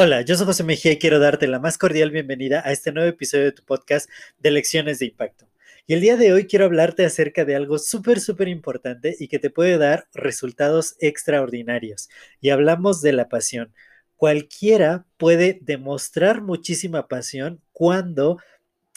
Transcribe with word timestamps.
Hola, 0.00 0.22
yo 0.22 0.36
soy 0.36 0.46
José 0.46 0.62
Mejía 0.62 0.92
y 0.92 0.98
quiero 0.98 1.18
darte 1.18 1.48
la 1.48 1.58
más 1.58 1.76
cordial 1.76 2.12
bienvenida 2.12 2.62
a 2.64 2.70
este 2.70 2.92
nuevo 2.92 3.08
episodio 3.08 3.46
de 3.46 3.52
tu 3.52 3.64
podcast 3.64 4.08
de 4.38 4.52
Lecciones 4.52 5.00
de 5.00 5.06
Impacto. 5.06 5.48
Y 5.88 5.94
el 5.94 6.00
día 6.00 6.16
de 6.16 6.32
hoy 6.32 6.46
quiero 6.46 6.66
hablarte 6.66 7.04
acerca 7.04 7.44
de 7.44 7.56
algo 7.56 7.78
súper, 7.78 8.20
súper 8.20 8.46
importante 8.46 9.16
y 9.18 9.26
que 9.26 9.40
te 9.40 9.50
puede 9.50 9.76
dar 9.76 10.06
resultados 10.14 10.94
extraordinarios. 11.00 12.10
Y 12.40 12.50
hablamos 12.50 13.02
de 13.02 13.12
la 13.12 13.28
pasión. 13.28 13.74
Cualquiera 14.14 15.04
puede 15.16 15.58
demostrar 15.62 16.42
muchísima 16.42 17.08
pasión 17.08 17.60
cuando 17.72 18.38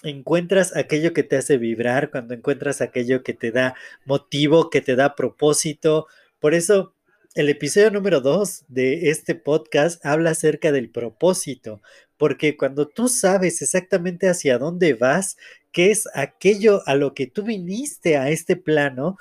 encuentras 0.04 0.76
aquello 0.76 1.14
que 1.14 1.24
te 1.24 1.38
hace 1.38 1.58
vibrar, 1.58 2.12
cuando 2.12 2.36
encuentras 2.36 2.80
aquello 2.80 3.24
que 3.24 3.34
te 3.34 3.52
da 3.52 3.74
motivo, 4.06 4.70
que 4.70 4.82
te 4.82 4.96
da 4.96 5.16
propósito. 5.16 6.06
Por 6.40 6.54
eso 6.54 6.94
el 7.34 7.48
episodio 7.48 7.92
número 7.92 8.20
2 8.20 8.66
de 8.68 9.10
este 9.10 9.36
podcast 9.36 10.06
habla 10.06 10.32
acerca 10.32 10.72
del 10.74 10.90
propósito, 10.90 11.82
porque 12.18 12.58
cuando 12.58 12.90
tú 12.90 13.08
sabes 13.08 13.62
exactamente 13.62 14.28
hacia 14.28 14.58
dónde 14.58 14.94
vas, 14.96 15.38
qué 15.72 15.92
es 15.92 16.10
aquello 16.14 16.82
a 16.88 16.96
lo 16.96 17.14
que 17.14 17.28
tú 17.28 17.44
viniste 17.44 18.18
a 18.18 18.30
este 18.30 18.58
plano, 18.58 19.18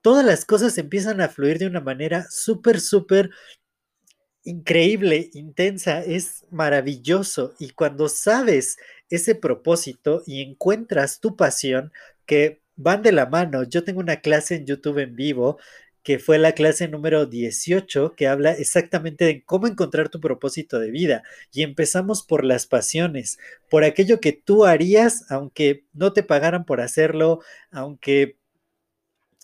todas 0.00 0.24
las 0.24 0.44
cosas 0.44 0.78
empiezan 0.78 1.20
a 1.20 1.28
fluir 1.28 1.58
de 1.58 1.66
una 1.66 1.80
manera 1.80 2.24
súper, 2.30 2.80
súper 2.80 3.30
increíble, 4.44 5.30
intensa, 5.34 6.02
es 6.02 6.46
maravilloso. 6.50 7.54
Y 7.58 7.70
cuando 7.70 8.08
sabes 8.08 8.76
ese 9.10 9.34
propósito 9.34 10.22
y 10.24 10.42
encuentras 10.42 11.18
tu 11.18 11.36
pasión, 11.36 11.92
que 12.26 12.62
van 12.76 13.02
de 13.02 13.12
la 13.12 13.26
mano, 13.26 13.64
yo 13.64 13.82
tengo 13.82 13.98
una 13.98 14.20
clase 14.20 14.54
en 14.54 14.66
YouTube 14.66 14.98
en 14.98 15.16
vivo 15.16 15.58
que 16.02 16.18
fue 16.18 16.38
la 16.38 16.52
clase 16.52 16.88
número 16.88 17.26
18, 17.26 18.14
que 18.16 18.26
habla 18.26 18.52
exactamente 18.52 19.24
de 19.24 19.44
cómo 19.44 19.66
encontrar 19.66 20.08
tu 20.08 20.20
propósito 20.20 20.78
de 20.78 20.90
vida. 20.90 21.22
Y 21.52 21.62
empezamos 21.62 22.22
por 22.22 22.44
las 22.44 22.66
pasiones, 22.66 23.38
por 23.68 23.84
aquello 23.84 24.20
que 24.20 24.32
tú 24.32 24.64
harías, 24.64 25.30
aunque 25.30 25.84
no 25.92 26.12
te 26.12 26.22
pagaran 26.22 26.64
por 26.64 26.80
hacerlo, 26.80 27.40
aunque 27.70 28.38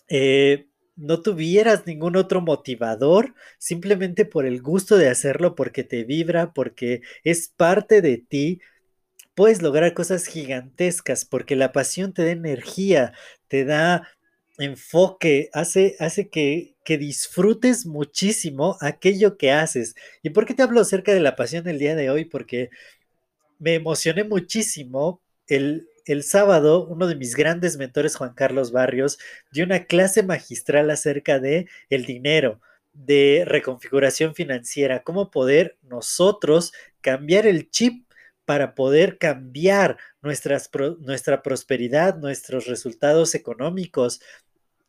eh, 0.09 0.67
no 0.95 1.21
tuvieras 1.21 1.85
ningún 1.85 2.15
otro 2.15 2.41
motivador, 2.41 3.35
simplemente 3.59 4.25
por 4.25 4.45
el 4.45 4.61
gusto 4.61 4.97
de 4.97 5.09
hacerlo, 5.09 5.55
porque 5.55 5.83
te 5.83 6.03
vibra, 6.03 6.53
porque 6.53 7.01
es 7.23 7.49
parte 7.49 8.01
de 8.01 8.17
ti. 8.17 8.61
Puedes 9.35 9.61
lograr 9.61 9.93
cosas 9.93 10.25
gigantescas 10.25 11.23
porque 11.25 11.55
la 11.55 11.71
pasión 11.71 12.13
te 12.13 12.23
da 12.25 12.31
energía, 12.31 13.13
te 13.47 13.65
da 13.65 14.07
enfoque, 14.57 15.49
hace, 15.53 15.95
hace 15.99 16.29
que, 16.29 16.75
que, 16.83 16.97
disfrutes 16.97 17.85
muchísimo 17.85 18.77
aquello 18.81 19.37
que 19.37 19.51
haces. 19.51 19.95
¿Y 20.23 20.31
por 20.31 20.45
qué 20.45 20.53
te 20.53 20.63
hablo 20.63 20.81
acerca 20.81 21.13
de 21.13 21.19
la 21.19 21.35
pasión 21.35 21.67
el 21.67 21.79
día 21.79 21.95
de 21.95 22.09
hoy? 22.09 22.25
Porque 22.25 22.69
me 23.59 23.75
emocioné 23.75 24.23
muchísimo 24.23 25.21
el, 25.47 25.87
el 26.05 26.23
sábado, 26.23 26.85
uno 26.87 27.07
de 27.07 27.15
mis 27.15 27.35
grandes 27.35 27.77
mentores, 27.77 28.15
Juan 28.15 28.33
Carlos 28.33 28.71
Barrios, 28.71 29.19
dio 29.51 29.65
una 29.65 29.85
clase 29.85 30.23
magistral 30.23 30.89
acerca 30.89 31.39
de 31.39 31.67
el 31.89 32.05
dinero, 32.05 32.61
de 32.93 33.43
reconfiguración 33.45 34.33
financiera, 34.33 35.03
cómo 35.03 35.29
poder 35.29 35.77
nosotros 35.83 36.73
cambiar 37.01 37.45
el 37.45 37.69
chip 37.69 38.07
para 38.45 38.75
poder 38.75 39.17
cambiar 39.17 39.97
nuestras, 40.21 40.69
nuestra 40.99 41.43
prosperidad, 41.43 42.17
nuestros 42.17 42.65
resultados 42.65 43.35
económicos, 43.35 44.21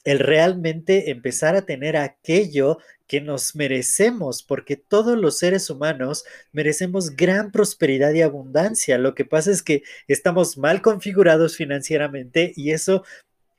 el 0.05 0.19
realmente 0.19 1.11
empezar 1.11 1.57
a 1.57 1.67
tener 1.67 1.97
aquello 1.97 2.79
que 3.07 3.21
nos 3.21 3.57
merecemos, 3.57 4.43
porque 4.43 4.77
todos 4.77 5.19
los 5.19 5.39
seres 5.39 5.71
humanos 5.71 6.25
merecemos 6.53 7.17
gran 7.17 7.51
prosperidad 7.51 8.13
y 8.13 8.23
abundancia. 8.23 8.99
Lo 8.99 9.15
que 9.15 9.25
pasa 9.25 9.51
es 9.51 9.63
que 9.63 9.83
estamos 10.07 10.59
mal 10.59 10.83
configurados 10.83 11.57
financieramente 11.57 12.53
y 12.55 12.73
eso 12.73 13.03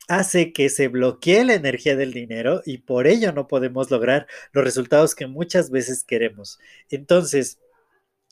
hace 0.08 0.52
que 0.52 0.70
se 0.70 0.88
bloquee 0.88 1.44
la 1.44 1.54
energía 1.54 1.96
del 1.96 2.12
dinero 2.12 2.62
y 2.64 2.78
por 2.78 3.06
ello 3.06 3.32
no 3.32 3.46
podemos 3.46 3.90
lograr 3.90 4.26
los 4.52 4.64
resultados 4.64 5.14
que 5.14 5.26
muchas 5.26 5.70
veces 5.70 6.04
queremos. 6.04 6.58
Entonces, 6.90 7.58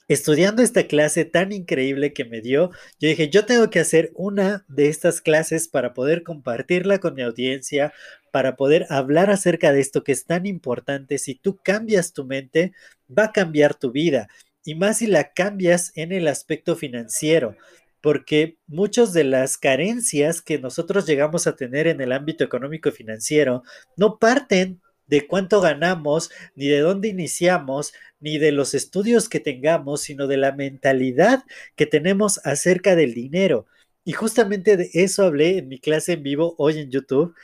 estudiando 0.09 0.63
esta 0.63 0.87
clase 0.87 1.25
tan 1.25 1.53
increíble 1.53 2.13
que 2.13 2.25
me 2.25 2.41
dio, 2.41 2.71
yo 2.99 3.09
dije, 3.09 3.29
yo 3.29 3.45
tengo 3.45 3.71
que 3.71 3.79
hacer 3.79 4.11
una 4.15 4.65
de 4.69 4.89
estas 4.89 5.21
clases 5.21 5.69
para 5.69 5.95
poder 5.95 6.23
compartirla 6.23 6.99
con 6.99 7.15
mi 7.15 7.23
audiencia, 7.23 7.93
para 8.33 8.57
poder 8.57 8.87
hablar 8.89 9.31
acerca 9.31 9.73
de 9.73 9.81
esto 9.81 10.03
que 10.03 10.13
es 10.13 10.25
tan 10.25 10.47
importante. 10.47 11.19
Si 11.19 11.35
tú 11.35 11.59
cambias 11.63 12.13
tu 12.13 12.25
mente, 12.25 12.73
va 13.17 13.25
a 13.25 13.33
cambiar 13.33 13.75
tu 13.75 13.93
vida. 13.93 14.29
Y 14.65 14.75
más 14.75 14.99
si 14.99 15.07
la 15.07 15.33
cambias 15.33 15.93
en 15.95 16.13
el 16.13 16.27
aspecto 16.27 16.75
financiero, 16.75 17.57
porque 18.01 18.59
muchas 18.67 19.13
de 19.13 19.25
las 19.25 19.57
carencias 19.57 20.41
que 20.41 20.59
nosotros 20.59 21.07
llegamos 21.07 21.47
a 21.47 21.57
tener 21.57 21.87
en 21.87 22.01
el 22.01 22.13
ámbito 22.13 22.45
económico 22.45 22.89
y 22.89 22.93
financiero 22.93 23.63
no 23.97 24.19
parten 24.19 24.81
de 25.09 25.27
cuánto 25.27 25.61
ganamos, 25.61 26.31
ni 26.55 26.69
de 26.69 26.81
dónde 26.81 27.09
iniciamos, 27.09 27.93
ni 28.21 28.39
de 28.39 28.53
los 28.53 28.75
estudios 28.75 29.29
que 29.29 29.41
tengamos, 29.41 30.03
sino 30.03 30.27
de 30.27 30.37
la 30.37 30.53
mentalidad 30.53 31.45
que 31.77 31.87
tenemos 31.87 32.41
acerca 32.45 32.97
del 32.97 33.15
dinero. 33.15 33.67
Y 34.05 34.13
justamente 34.13 34.77
de 34.77 34.91
eso 34.95 35.25
hablé 35.25 35.59
en 35.59 35.69
mi 35.69 35.79
clase 35.79 36.15
en 36.15 36.23
vivo 36.23 36.55
hoy 36.59 36.79
en 36.79 36.91
YouTube, 36.91 37.35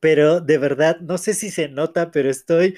pero 0.00 0.40
de 0.40 0.58
verdad, 0.58 1.00
no 1.00 1.18
sé 1.18 1.34
si 1.34 1.50
se 1.50 1.68
nota, 1.68 2.10
pero 2.10 2.30
estoy 2.30 2.76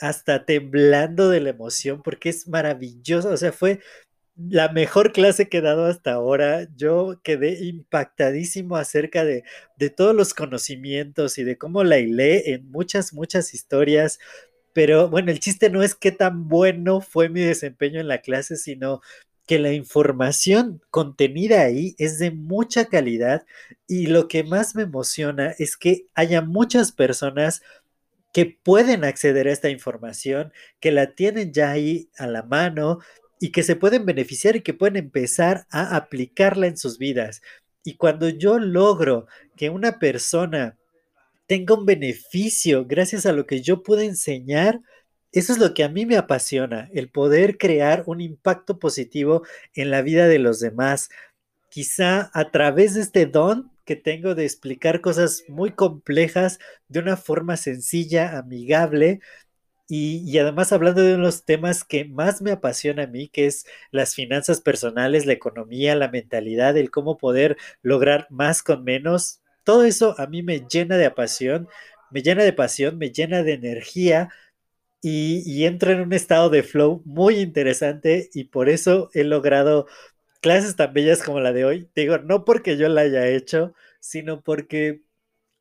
hasta 0.00 0.44
temblando 0.44 1.28
de 1.30 1.40
la 1.40 1.50
emoción 1.50 2.02
porque 2.02 2.28
es 2.30 2.48
maravilloso, 2.48 3.30
o 3.30 3.36
sea, 3.36 3.52
fue 3.52 3.80
la 4.36 4.68
mejor 4.70 5.12
clase 5.12 5.48
que 5.48 5.58
he 5.58 5.60
dado 5.60 5.86
hasta 5.86 6.12
ahora. 6.12 6.68
Yo 6.76 7.20
quedé 7.22 7.64
impactadísimo 7.64 8.76
acerca 8.76 9.24
de, 9.24 9.44
de 9.76 9.90
todos 9.90 10.14
los 10.14 10.34
conocimientos 10.34 11.38
y 11.38 11.44
de 11.44 11.58
cómo 11.58 11.84
la 11.84 11.98
hilé 11.98 12.52
en 12.52 12.70
muchas, 12.70 13.12
muchas 13.12 13.54
historias. 13.54 14.18
Pero 14.72 15.08
bueno, 15.08 15.30
el 15.30 15.40
chiste 15.40 15.70
no 15.70 15.82
es 15.82 15.94
qué 15.94 16.12
tan 16.12 16.48
bueno 16.48 17.00
fue 17.00 17.28
mi 17.28 17.40
desempeño 17.40 18.00
en 18.00 18.08
la 18.08 18.18
clase, 18.18 18.56
sino 18.56 19.00
que 19.46 19.58
la 19.58 19.72
información 19.72 20.80
contenida 20.90 21.62
ahí 21.62 21.94
es 21.98 22.18
de 22.18 22.30
mucha 22.30 22.86
calidad 22.86 23.44
y 23.86 24.06
lo 24.06 24.26
que 24.28 24.42
más 24.42 24.74
me 24.74 24.82
emociona 24.84 25.54
es 25.58 25.76
que 25.76 26.06
haya 26.14 26.40
muchas 26.40 26.92
personas 26.92 27.62
que 28.32 28.46
pueden 28.46 29.04
acceder 29.04 29.46
a 29.46 29.52
esta 29.52 29.68
información, 29.68 30.52
que 30.80 30.90
la 30.90 31.14
tienen 31.14 31.52
ya 31.52 31.70
ahí 31.70 32.10
a 32.18 32.26
la 32.26 32.42
mano 32.42 32.98
y 33.40 33.52
que 33.52 33.62
se 33.62 33.76
pueden 33.76 34.06
beneficiar 34.06 34.56
y 34.56 34.62
que 34.62 34.74
pueden 34.74 34.96
empezar 34.96 35.66
a 35.70 35.96
aplicarla 35.96 36.66
en 36.66 36.76
sus 36.76 36.98
vidas. 36.98 37.42
Y 37.84 37.96
cuando 37.96 38.28
yo 38.28 38.58
logro 38.58 39.26
que 39.56 39.70
una 39.70 39.98
persona 39.98 40.78
tenga 41.46 41.74
un 41.74 41.84
beneficio 41.84 42.86
gracias 42.86 43.26
a 43.26 43.32
lo 43.32 43.46
que 43.46 43.60
yo 43.60 43.82
pude 43.82 44.06
enseñar, 44.06 44.80
eso 45.32 45.52
es 45.52 45.58
lo 45.58 45.74
que 45.74 45.84
a 45.84 45.88
mí 45.88 46.06
me 46.06 46.16
apasiona, 46.16 46.88
el 46.94 47.10
poder 47.10 47.58
crear 47.58 48.04
un 48.06 48.20
impacto 48.20 48.78
positivo 48.78 49.42
en 49.74 49.90
la 49.90 50.00
vida 50.00 50.28
de 50.28 50.38
los 50.38 50.60
demás. 50.60 51.10
Quizá 51.70 52.30
a 52.32 52.50
través 52.50 52.94
de 52.94 53.00
este 53.00 53.26
don 53.26 53.72
que 53.84 53.96
tengo 53.96 54.34
de 54.34 54.44
explicar 54.44 55.00
cosas 55.00 55.42
muy 55.48 55.72
complejas 55.72 56.58
de 56.88 57.00
una 57.00 57.16
forma 57.16 57.56
sencilla, 57.56 58.38
amigable, 58.38 59.20
y, 59.88 60.38
además 60.38 60.72
hablando 60.72 61.02
de 61.02 61.14
unos 61.14 61.44
temas 61.44 61.84
que 61.84 62.04
más 62.06 62.40
me 62.42 62.52
apasiona 62.52 63.04
a 63.04 63.06
mí, 63.06 63.28
que 63.28 63.46
es 63.46 63.66
las 63.90 64.14
finanzas 64.14 64.60
personales, 64.60 65.26
la 65.26 65.34
economía, 65.34 65.94
la 65.94 66.08
mentalidad, 66.08 66.76
el 66.76 66.90
cómo 66.90 67.18
poder 67.18 67.56
lograr 67.82 68.26
más 68.30 68.62
con 68.62 68.84
menos, 68.84 69.40
todo 69.64 69.84
eso 69.84 70.14
a 70.18 70.26
mí 70.26 70.42
me 70.42 70.60
llena 70.60 70.96
de 70.96 71.10
pasión, 71.10 71.68
me 72.10 72.22
llena 72.22 72.44
de 72.44 72.52
pasión, 72.52 72.98
me 72.98 73.10
llena 73.10 73.42
de 73.42 73.54
energía 73.54 74.30
y, 75.02 75.42
y 75.46 75.66
entro 75.66 75.92
en 75.92 76.00
un 76.00 76.12
estado 76.12 76.50
de 76.50 76.62
flow 76.62 77.02
muy 77.04 77.36
interesante 77.40 78.30
y 78.34 78.44
por 78.44 78.68
eso 78.68 79.10
he 79.14 79.24
logrado 79.24 79.86
clases 80.40 80.76
tan 80.76 80.92
bellas 80.94 81.22
como 81.22 81.40
la 81.40 81.52
de 81.52 81.64
hoy. 81.64 81.90
Digo, 81.94 82.18
no 82.18 82.44
porque 82.44 82.76
yo 82.76 82.88
la 82.88 83.02
haya 83.02 83.26
hecho, 83.28 83.74
sino 84.00 84.42
porque 84.42 85.02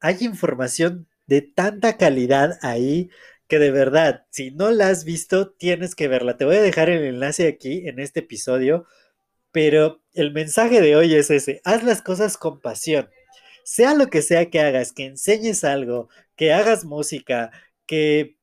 hay 0.01 0.17
información 0.21 1.07
de 1.27 1.41
tanta 1.41 1.97
calidad 1.97 2.59
ahí 2.61 3.09
que 3.53 3.59
de 3.59 3.69
verdad, 3.69 4.25
si 4.31 4.49
no 4.49 4.71
la 4.71 4.87
has 4.87 5.03
visto, 5.03 5.51
tienes 5.51 5.93
que 5.93 6.07
verla. 6.07 6.37
Te 6.37 6.45
voy 6.45 6.55
a 6.55 6.61
dejar 6.63 6.89
el 6.89 7.03
enlace 7.03 7.47
aquí 7.47 7.87
en 7.87 7.99
este 7.99 8.21
episodio, 8.21 8.87
pero 9.51 10.01
el 10.15 10.33
mensaje 10.33 10.81
de 10.81 10.95
hoy 10.95 11.13
es 11.13 11.29
ese, 11.29 11.61
haz 11.63 11.83
las 11.83 12.01
cosas 12.01 12.35
con 12.35 12.61
pasión. 12.61 13.11
Sea 13.63 13.93
lo 13.93 14.07
que 14.07 14.23
sea 14.23 14.49
que 14.49 14.59
hagas, 14.59 14.91
que 14.91 15.05
enseñes 15.05 15.63
algo, 15.63 16.09
que 16.35 16.51
hagas 16.51 16.83
música, 16.83 17.51
que 17.85 18.37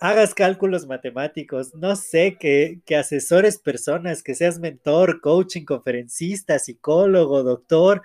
hagas 0.00 0.32
cálculos 0.34 0.86
matemáticos, 0.86 1.74
no 1.74 1.94
sé, 1.94 2.38
que, 2.40 2.80
que 2.86 2.96
asesores 2.96 3.58
personas, 3.58 4.22
que 4.22 4.34
seas 4.34 4.58
mentor, 4.58 5.20
coaching, 5.20 5.66
conferencista, 5.66 6.58
psicólogo, 6.58 7.42
doctor, 7.42 8.00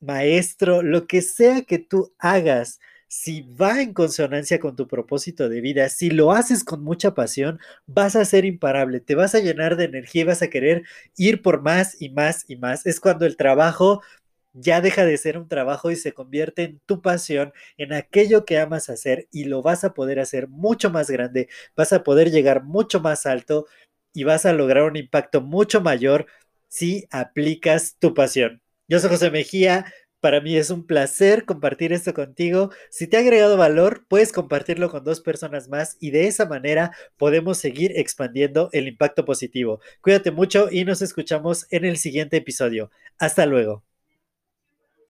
maestro, 0.00 0.82
lo 0.82 1.06
que 1.06 1.22
sea 1.22 1.62
que 1.62 1.78
tú 1.78 2.12
hagas, 2.18 2.80
si 3.12 3.42
va 3.42 3.82
en 3.82 3.92
consonancia 3.92 4.58
con 4.58 4.74
tu 4.74 4.88
propósito 4.88 5.50
de 5.50 5.60
vida, 5.60 5.90
si 5.90 6.08
lo 6.08 6.32
haces 6.32 6.64
con 6.64 6.82
mucha 6.82 7.14
pasión, 7.14 7.60
vas 7.86 8.16
a 8.16 8.24
ser 8.24 8.46
imparable, 8.46 9.00
te 9.00 9.14
vas 9.14 9.34
a 9.34 9.40
llenar 9.40 9.76
de 9.76 9.84
energía 9.84 10.22
y 10.22 10.24
vas 10.24 10.40
a 10.40 10.48
querer 10.48 10.84
ir 11.18 11.42
por 11.42 11.60
más 11.60 12.00
y 12.00 12.08
más 12.08 12.46
y 12.48 12.56
más. 12.56 12.86
Es 12.86 13.00
cuando 13.00 13.26
el 13.26 13.36
trabajo 13.36 14.00
ya 14.54 14.80
deja 14.80 15.04
de 15.04 15.18
ser 15.18 15.36
un 15.36 15.46
trabajo 15.46 15.90
y 15.90 15.96
se 15.96 16.14
convierte 16.14 16.62
en 16.62 16.80
tu 16.86 17.02
pasión, 17.02 17.52
en 17.76 17.92
aquello 17.92 18.46
que 18.46 18.58
amas 18.58 18.88
hacer 18.88 19.28
y 19.30 19.44
lo 19.44 19.60
vas 19.60 19.84
a 19.84 19.92
poder 19.92 20.18
hacer 20.18 20.48
mucho 20.48 20.88
más 20.90 21.10
grande, 21.10 21.48
vas 21.76 21.92
a 21.92 22.04
poder 22.04 22.30
llegar 22.30 22.64
mucho 22.64 23.00
más 23.00 23.26
alto 23.26 23.66
y 24.14 24.24
vas 24.24 24.46
a 24.46 24.54
lograr 24.54 24.84
un 24.84 24.96
impacto 24.96 25.42
mucho 25.42 25.82
mayor 25.82 26.26
si 26.68 27.06
aplicas 27.10 27.96
tu 27.98 28.14
pasión. 28.14 28.62
Yo 28.88 28.98
soy 29.00 29.10
José 29.10 29.30
Mejía. 29.30 29.84
Para 30.22 30.40
mí 30.40 30.56
es 30.56 30.70
un 30.70 30.86
placer 30.86 31.44
compartir 31.44 31.92
esto 31.92 32.14
contigo. 32.14 32.70
Si 32.90 33.08
te 33.08 33.16
ha 33.16 33.20
agregado 33.20 33.56
valor, 33.56 34.06
puedes 34.06 34.30
compartirlo 34.30 34.88
con 34.88 35.02
dos 35.02 35.20
personas 35.20 35.68
más 35.68 35.96
y 35.98 36.12
de 36.12 36.28
esa 36.28 36.46
manera 36.46 36.92
podemos 37.16 37.58
seguir 37.58 37.90
expandiendo 37.98 38.68
el 38.72 38.86
impacto 38.86 39.24
positivo. 39.24 39.80
Cuídate 40.00 40.30
mucho 40.30 40.68
y 40.70 40.84
nos 40.84 41.02
escuchamos 41.02 41.66
en 41.72 41.84
el 41.84 41.96
siguiente 41.96 42.36
episodio. 42.36 42.92
Hasta 43.18 43.46
luego. 43.46 43.82